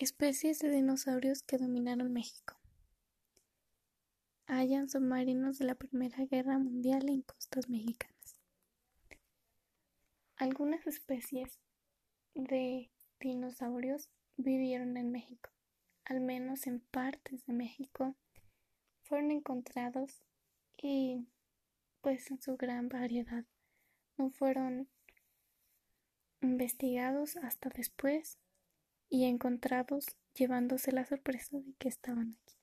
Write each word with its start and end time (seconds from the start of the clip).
Especies 0.00 0.60
de 0.60 0.70
dinosaurios 0.70 1.42
que 1.42 1.58
dominaron 1.58 2.10
México. 2.10 2.56
Hallan 4.46 4.88
submarinos 4.88 5.58
de 5.58 5.66
la 5.66 5.74
Primera 5.74 6.24
Guerra 6.24 6.58
Mundial 6.58 7.10
en 7.10 7.20
costas 7.20 7.68
mexicanas. 7.68 8.38
Algunas 10.36 10.86
especies 10.86 11.60
de 12.34 12.90
dinosaurios 13.20 14.08
vivieron 14.38 14.96
en 14.96 15.12
México, 15.12 15.50
al 16.06 16.22
menos 16.22 16.66
en 16.66 16.80
partes 16.80 17.44
de 17.44 17.52
México, 17.52 18.16
fueron 19.02 19.30
encontrados 19.30 20.22
y 20.78 21.28
pues 22.00 22.30
en 22.30 22.40
su 22.40 22.56
gran 22.56 22.88
variedad 22.88 23.44
no 24.16 24.30
fueron 24.30 24.88
investigados 26.40 27.36
hasta 27.36 27.68
después 27.68 28.38
y 29.10 29.24
encontrados 29.24 30.06
llevándose 30.34 30.92
la 30.92 31.04
sorpresa 31.04 31.58
de 31.58 31.74
que 31.74 31.88
estaban 31.88 32.38
aquí. 32.40 32.56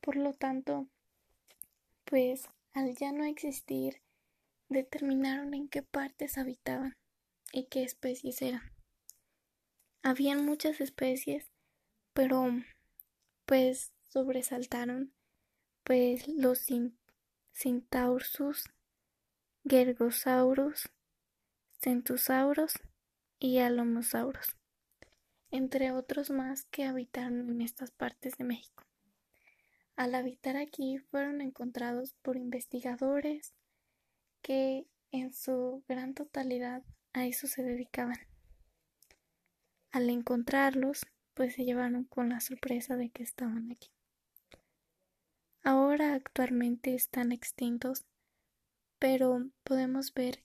Por 0.00 0.16
lo 0.16 0.32
tanto, 0.32 0.86
pues 2.04 2.48
al 2.72 2.94
ya 2.96 3.12
no 3.12 3.24
existir, 3.24 4.00
determinaron 4.68 5.52
en 5.54 5.68
qué 5.68 5.82
partes 5.82 6.38
habitaban 6.38 6.96
y 7.52 7.64
qué 7.64 7.82
especies 7.82 8.40
eran. 8.40 8.72
Habían 10.02 10.44
muchas 10.44 10.80
especies, 10.80 11.50
pero 12.12 12.48
pues 13.46 13.92
sobresaltaron 14.08 15.12
pues 15.82 16.28
los 16.28 16.66
Cintaursus, 17.52 18.64
Gergosaurus, 19.64 20.90
Centusauros 21.80 22.74
y 23.44 23.58
Alomosauros, 23.58 24.56
entre 25.50 25.92
otros 25.92 26.30
más 26.30 26.64
que 26.70 26.84
habitaron 26.84 27.50
en 27.50 27.60
estas 27.60 27.90
partes 27.90 28.38
de 28.38 28.44
México. 28.44 28.84
Al 29.96 30.14
habitar 30.14 30.56
aquí 30.56 30.96
fueron 31.10 31.42
encontrados 31.42 32.14
por 32.22 32.38
investigadores 32.38 33.52
que 34.40 34.86
en 35.10 35.34
su 35.34 35.84
gran 35.86 36.14
totalidad 36.14 36.84
a 37.12 37.26
eso 37.26 37.46
se 37.46 37.62
dedicaban. 37.62 38.16
Al 39.90 40.08
encontrarlos, 40.08 41.04
pues 41.34 41.54
se 41.54 41.66
llevaron 41.66 42.04
con 42.04 42.30
la 42.30 42.40
sorpresa 42.40 42.96
de 42.96 43.10
que 43.10 43.24
estaban 43.24 43.70
aquí. 43.70 43.90
Ahora 45.62 46.14
actualmente 46.14 46.94
están 46.94 47.30
extintos, 47.30 48.06
pero 48.98 49.50
podemos 49.64 50.14
ver 50.14 50.42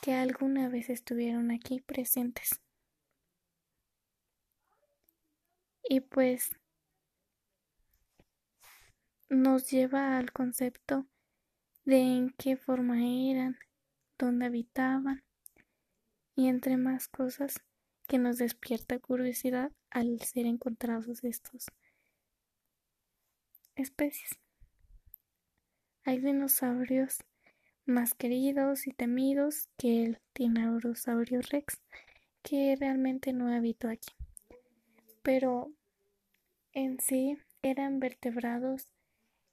que 0.00 0.14
alguna 0.14 0.68
vez 0.68 0.90
estuvieron 0.90 1.50
aquí 1.50 1.80
presentes. 1.80 2.60
Y 5.82 6.00
pues 6.00 6.50
nos 9.28 9.70
lleva 9.70 10.18
al 10.18 10.32
concepto 10.32 11.06
de 11.84 12.00
en 12.00 12.30
qué 12.30 12.56
forma 12.56 12.98
eran, 13.04 13.58
dónde 14.18 14.46
habitaban 14.46 15.24
y 16.34 16.48
entre 16.48 16.76
más 16.76 17.08
cosas 17.08 17.60
que 18.08 18.18
nos 18.18 18.38
despierta 18.38 18.98
curiosidad 18.98 19.72
al 19.90 20.20
ser 20.20 20.46
encontrados 20.46 21.22
estos 21.24 21.66
especies. 23.76 24.38
Hay 26.04 26.20
dinosaurios 26.20 27.18
más 27.86 28.14
queridos 28.14 28.86
y 28.86 28.92
temidos 28.92 29.68
que 29.76 30.04
el 30.04 30.18
Tyrannosaurio 30.32 31.40
rex, 31.42 31.80
que 32.42 32.76
realmente 32.78 33.32
no 33.32 33.52
habitó 33.52 33.88
aquí. 33.88 34.12
Pero 35.22 35.72
en 36.72 37.00
sí 37.00 37.38
eran 37.62 38.00
vertebrados 38.00 38.92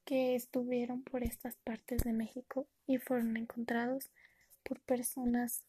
que 0.06 0.36
estuvieron 0.36 1.04
por 1.04 1.24
estas 1.24 1.58
partes 1.58 2.04
de 2.04 2.14
México 2.14 2.68
y 2.86 2.98
fueron 2.98 3.36
encontrados 3.36 4.10
por 4.64 4.80
personas 4.82 5.66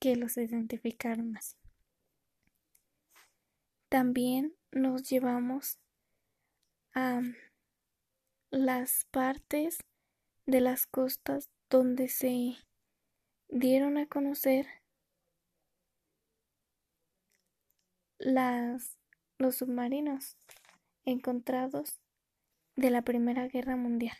que 0.00 0.16
los 0.16 0.36
identificaron 0.36 1.36
así. 1.36 1.56
También 3.88 4.54
nos 4.72 5.08
llevamos 5.08 5.78
a 6.94 7.22
las 8.50 9.06
partes 9.10 9.78
de 10.46 10.60
las 10.60 10.86
costas 10.86 11.50
donde 11.70 12.08
se 12.08 12.56
dieron 13.48 13.96
a 13.96 14.06
conocer 14.06 14.66
las, 18.18 18.98
los 19.38 19.56
submarinos 19.56 20.36
encontrados 21.04 22.00
de 22.74 22.90
la 22.90 23.02
Primera 23.02 23.46
Guerra 23.46 23.76
Mundial 23.76 24.16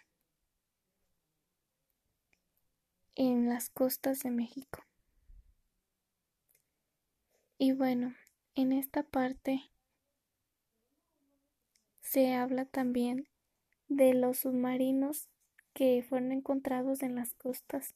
en 3.17 3.49
las 3.49 3.69
costas 3.69 4.21
de 4.21 4.31
México. 4.31 4.85
Y 7.59 7.73
bueno, 7.73 8.15
en 8.55 8.73
esta 8.73 9.03
parte 9.03 9.71
se 12.01 12.33
habla 12.35 12.65
también 12.65 13.29
de 13.89 14.15
los 14.15 14.39
submarinos 14.39 15.29
que 15.81 16.05
fueron 16.07 16.31
encontrados 16.31 17.03
en 17.03 17.15
las 17.15 17.33
costas. 17.33 17.95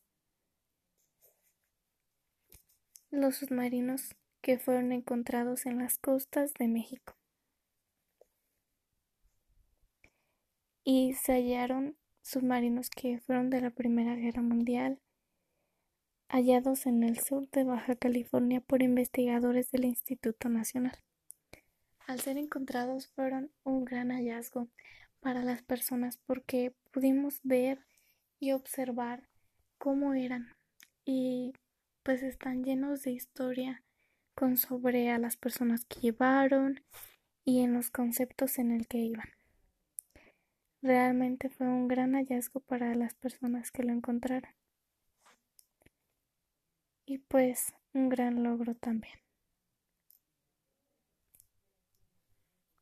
Los 3.10 3.36
submarinos 3.36 4.16
que 4.40 4.58
fueron 4.58 4.90
encontrados 4.90 5.66
en 5.66 5.76
las 5.76 5.98
costas 5.98 6.54
de 6.54 6.66
México. 6.66 7.14
Y 10.82 11.12
se 11.12 11.34
hallaron 11.34 11.94
submarinos 12.22 12.88
que 12.88 13.18
fueron 13.18 13.50
de 13.50 13.60
la 13.60 13.68
Primera 13.68 14.14
Guerra 14.14 14.40
Mundial, 14.40 14.98
hallados 16.30 16.86
en 16.86 17.02
el 17.02 17.18
sur 17.18 17.50
de 17.50 17.64
Baja 17.64 17.96
California 17.96 18.62
por 18.62 18.82
investigadores 18.82 19.70
del 19.70 19.84
Instituto 19.84 20.48
Nacional. 20.48 20.96
Al 22.06 22.18
ser 22.20 22.38
encontrados 22.38 23.08
fueron 23.08 23.52
un 23.62 23.84
gran 23.84 24.08
hallazgo 24.08 24.70
para 25.24 25.42
las 25.42 25.62
personas 25.62 26.18
porque 26.18 26.74
pudimos 26.92 27.40
ver 27.44 27.78
y 28.38 28.52
observar 28.52 29.26
cómo 29.78 30.12
eran 30.12 30.54
y 31.06 31.54
pues 32.02 32.22
están 32.22 32.62
llenos 32.62 33.04
de 33.04 33.12
historia 33.12 33.82
con 34.34 34.58
sobre 34.58 35.08
a 35.10 35.16
las 35.18 35.38
personas 35.38 35.86
que 35.86 36.00
llevaron 36.00 36.82
y 37.42 37.62
en 37.62 37.72
los 37.72 37.90
conceptos 37.90 38.58
en 38.58 38.70
el 38.70 38.86
que 38.86 38.98
iban. 38.98 39.30
Realmente 40.82 41.48
fue 41.48 41.68
un 41.68 41.88
gran 41.88 42.12
hallazgo 42.12 42.60
para 42.60 42.94
las 42.94 43.14
personas 43.14 43.70
que 43.70 43.82
lo 43.82 43.94
encontraron. 43.94 44.52
Y 47.06 47.16
pues 47.16 47.72
un 47.94 48.10
gran 48.10 48.42
logro 48.42 48.74
también. 48.74 49.23